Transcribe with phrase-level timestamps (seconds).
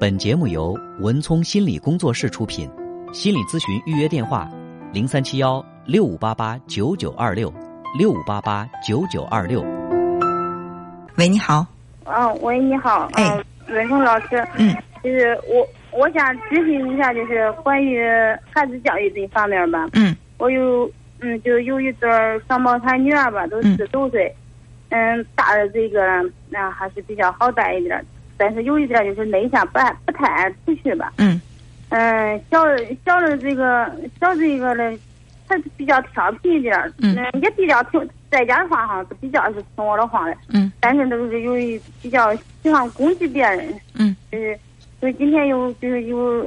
[0.00, 2.66] 本节目由文聪心理工作室出品，
[3.12, 4.48] 心理咨询预约电话：
[4.94, 7.52] 零三七幺六五八八九九二六
[7.98, 9.60] 六五八八九九二六。
[11.18, 11.66] 喂，你好。
[12.06, 13.10] 嗯，喂，你好。
[13.12, 14.42] 哎，文聪老师。
[14.56, 14.74] 嗯。
[15.04, 18.02] 就是我，我想咨询一下，就是关于
[18.54, 19.86] 孩子教育这方面吧。
[19.92, 20.16] 嗯。
[20.38, 20.90] 我有，
[21.20, 22.08] 嗯，就有一对
[22.48, 24.34] 双胞胎女儿吧，都十周岁。
[24.88, 25.22] 嗯。
[25.34, 26.00] 大儿子一个，
[26.48, 28.02] 那还是比较好带一点。
[28.40, 31.12] 但是有一点就是内向，不爱不太爱出去吧。
[31.18, 31.38] 嗯。
[31.90, 32.64] 嗯，小
[33.04, 34.98] 小的这个小这个嘞，
[35.46, 36.74] 他比较调皮一点。
[37.02, 37.14] 嗯。
[37.42, 40.34] 也比较听，在家的话哈，比较是听我的话的。
[40.54, 40.72] 嗯。
[40.80, 43.74] 但是都是由于比较喜欢攻击别人。
[43.98, 44.16] 嗯。
[44.32, 44.58] 就是，
[45.00, 46.42] 所以今天有就是有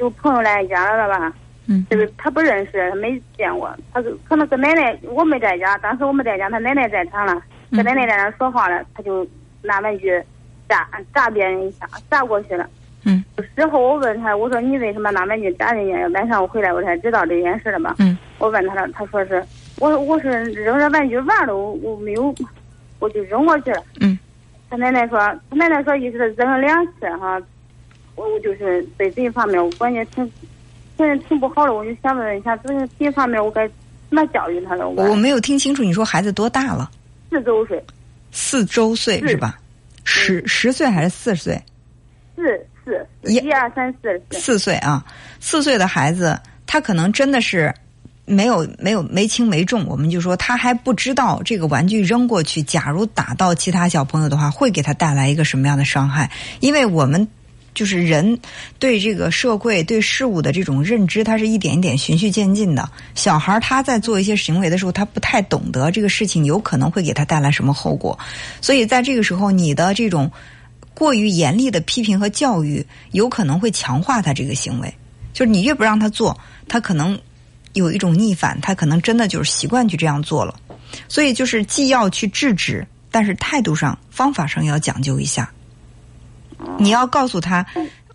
[0.00, 1.32] 有朋友来家了了吧？
[1.68, 1.86] 嗯。
[1.88, 3.72] 就是他不认识，他没见过。
[3.92, 9.24] 他是可能跟奶奶，我没在家，当时我没在家，他奶奶在场了，跟奶奶在那说话了，他就
[9.62, 10.20] 拿玩具。
[10.68, 12.68] 砸砸别人一下，砸过去了。
[13.04, 13.24] 嗯。
[13.54, 16.08] 事后我问他，我说你为什么拿玩具砸人家？
[16.08, 17.94] 晚上我回来我才知道这件事了嘛。
[17.98, 18.16] 嗯。
[18.38, 19.42] 我问他了，他说是，
[19.78, 22.34] 我我是扔着玩具玩了，我我没有，
[22.98, 23.82] 我就扔过去了。
[24.00, 24.18] 嗯。
[24.68, 25.18] 他奶奶说，
[25.48, 27.40] 他奶奶说意思是扔了两次哈，
[28.16, 30.24] 我我就是对这一方面我感觉挺，
[30.98, 33.74] 现在挺不好的，我就想问一下，这这一方面我该怎
[34.16, 34.88] 么教育他了？
[34.88, 36.90] 我没有听清楚，你说孩子多大了？
[37.30, 37.80] 四周岁。
[38.32, 39.58] 四周岁是吧？
[40.06, 41.60] 十十岁还是四岁？
[42.36, 42.66] 四
[43.22, 45.04] 四一二三四四岁啊！
[45.40, 47.74] 四岁的孩子，他可能真的是
[48.24, 49.84] 没有没有没轻没重。
[49.86, 56.30] 我们就说他还不知道这个玩具扔过去，假如打到其他小朋友的话，会给他带来一个什么样的伤害？
[56.60, 57.26] 因为我们
[57.76, 58.36] 就是人
[58.80, 62.90] 对这个社会对事物的这种认知，他是一点一点循序渐进的。
[63.14, 68.18] 小孩他在做一些行为的时候，他不太懂得这个事情有可能会给他带来什么后果，
[68.60, 70.28] 所以在这个时候，你的这种。
[70.98, 74.94] 过于严厉的批评和教育，有可能会强化他这个行为。
[75.34, 77.20] 就是你越不让他做，他可能
[77.74, 80.58] 有一种逆反，他可能真的就是习惯去这样做了。
[81.06, 85.52] 所以就是既要去制止，但是态度上、方法上要讲究一下。
[86.78, 87.64] 你要告诉他，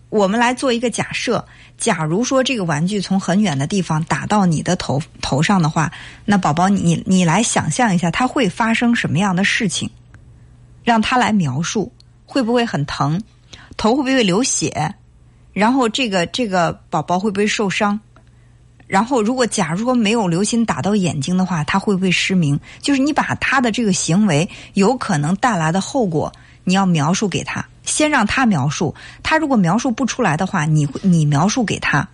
[0.08, 1.44] 我们来做一个假设：
[1.78, 5.90] 假如说这个玩具从很远的地方打到你的头头上的话，
[6.24, 9.90] 那宝宝，你你来想象一下，它会发生什么样的事情？
[10.84, 11.92] 让他来描述。
[12.24, 13.20] 会不会很疼？
[13.76, 14.94] 头会不会流血？
[15.52, 18.00] 然后这个这个宝宝会不会受伤？
[18.86, 22.58] 然后如果假如说没有流星打到眼睛的话，他会不会失明？
[22.80, 26.32] 就是你把他的这个行为有可能带来的后果，
[26.64, 27.62] 你要描述给他。
[27.84, 32.08] 先让他描述，他如果描述不出来的话，你你描述给他，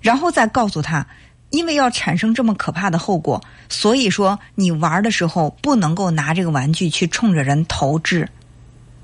[0.00, 1.06] 然后再告诉他，
[1.50, 8.28] 因为要产生这么可怕的后果，所以说你玩的时候不能够拿这个玩具去冲着人投掷。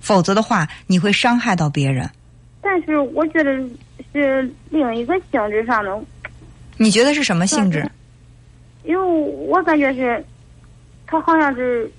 [0.00, 2.08] 否则的话，你会伤害到别人。
[2.62, 3.50] 但是我觉得
[4.12, 6.00] 是另一个性质上的。
[6.76, 7.88] 你觉得是什么性质？
[8.84, 9.04] 因为
[9.48, 10.24] 我感觉是，
[11.06, 11.90] 他好像是，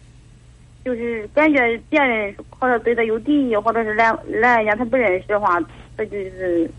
[0.84, 5.60] 就是感觉别人或者对他有敌意，或者是来来人家他不认识的话，
[5.98, 6.70] 他就是，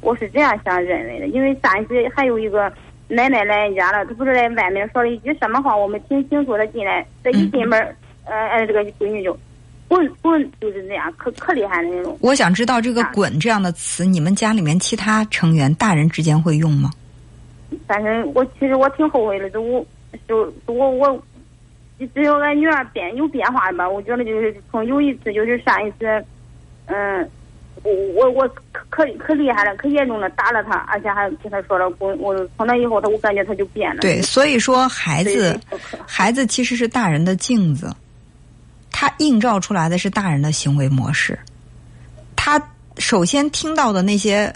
[0.00, 1.26] 我是这样想认为的。
[1.28, 2.72] 因为上一次还有一个
[3.08, 7.78] 奶奶来人家了，他不是在外面说了一句什么话，我们听清楚，他进来，这一进门，
[8.24, 9.38] 呃，哎，这个闺女就。
[9.88, 12.16] 滚滚就是那样，可可厉害的那种。
[12.22, 16.90] 我想知道这个“滚”这样的词，你们家里面其他成员大人之间会用吗？
[17.86, 19.84] 反正我其实我挺后悔的，就我
[20.26, 21.22] 就我我
[21.98, 23.88] 只有俺女儿变有变化吧。
[23.88, 26.06] 我觉得就是从有一次就是上一次，
[26.86, 27.28] 嗯，
[27.82, 32.14] 我我我可可可厉害了，可严重了，打了他，而且还跟他说了我。
[32.16, 34.00] 我从那以后，他我感觉他就变了。
[34.00, 35.58] 对，所以说孩子
[36.06, 37.94] 孩子其实是大人的镜子。
[38.94, 41.36] 他映照出来的是大人的行为模式，
[42.36, 42.62] 他
[42.98, 44.54] 首先听到的那些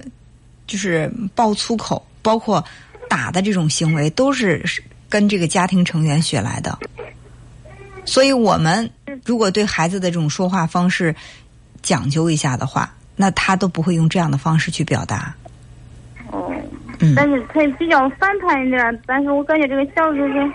[0.67, 2.63] 就是爆粗口，包括
[3.09, 4.63] 打的这种行为，都是
[5.09, 6.79] 跟这个家庭成员学来的。
[8.07, 8.89] 所以，我们
[9.25, 11.15] 如果对孩子的这种说话方式
[11.83, 15.35] 讲究一下的话，那他都不会用这样的方式去表达。
[16.31, 16.51] 哦，
[17.01, 20.53] 嗯，但是他比较反叛一点，但是我感觉这个小哥哥。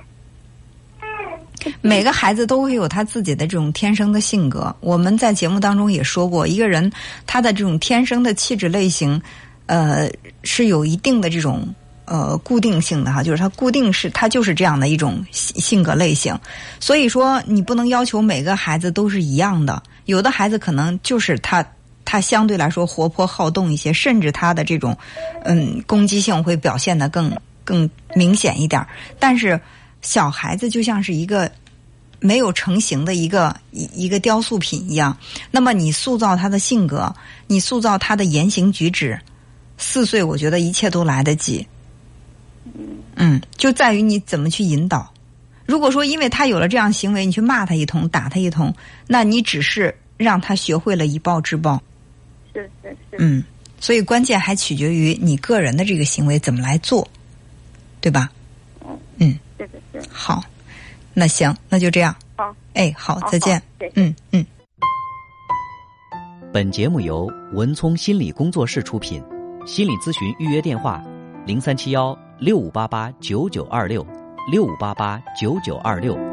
[1.82, 4.76] 每个孩子都会有他自己的这种天生的性格。
[4.80, 6.92] 我们在节目当中也说过，一个人
[7.28, 9.22] 他的这种天生的气质类型，
[9.68, 10.10] 呃，
[10.44, 11.68] 是有一定的这种
[12.06, 16.38] 呃固定性的哈，就是他固定是他就是这样的一种性格类型。
[16.80, 19.82] 所以说，你不能要求每个孩子都是一样的。
[20.06, 21.66] 有的孩子可能就是他
[22.04, 24.98] 他相对来说活泼好动一些，甚至他的这种
[25.44, 28.86] 嗯攻击性会表现的更更明显一点。
[29.20, 29.60] 但是。
[30.04, 31.52] 小孩子就像是一个
[32.20, 35.16] 没有成型的一个一一个雕塑品一样。
[35.52, 37.14] 那么你塑造他的性格，
[37.46, 39.22] 你塑造他的言行举止，
[39.78, 41.68] 四岁我觉得一切都来得及。
[43.16, 45.12] 嗯，就在于你怎么去引导。
[45.66, 48.74] 如果说因为他有了这样行为，你去骂他一通、打他一通，
[49.08, 51.82] 那你只是让他学会了以暴制暴。
[52.54, 53.18] 是是是。
[53.20, 53.44] 嗯，
[53.80, 57.08] 所以关键还取决于你个人的这个行为怎么来做，
[58.02, 58.30] 对吧？
[58.86, 60.10] 嗯嗯，是是是。
[60.12, 60.44] 好，
[61.14, 62.14] 那行，那就这样。
[62.36, 63.62] 好，哎，好，再见
[63.96, 64.46] 嗯嗯。
[66.52, 69.24] 本节目由文聪心理工作室出品，
[69.66, 71.02] 心理咨询预约电话：
[71.46, 74.04] 零三七幺六五八八九九二六
[74.50, 76.31] 六五八八九九二六。